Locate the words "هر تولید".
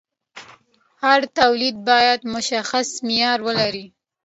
1.03-1.75